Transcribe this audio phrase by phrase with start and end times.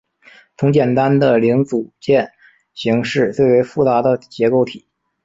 [0.57, 2.31] 从简单的零组件
[2.73, 4.87] 型式最为复杂的结构体。